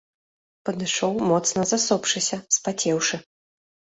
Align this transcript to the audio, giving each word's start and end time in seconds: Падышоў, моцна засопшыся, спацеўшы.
Падышоў, 0.67 1.11
моцна 1.31 1.65
засопшыся, 1.71 2.35
спацеўшы. 2.57 3.15